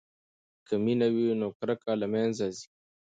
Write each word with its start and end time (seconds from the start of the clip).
که 0.67 0.75
مینه 0.83 1.07
وي 1.13 1.27
نو 1.41 1.47
کرکه 1.57 1.91
له 2.01 2.07
منځه 2.13 2.45
ځي. 2.57 2.65